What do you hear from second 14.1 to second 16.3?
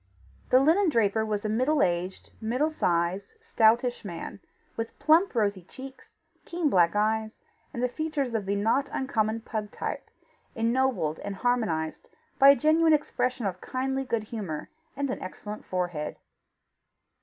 humour, and an excellent forehead.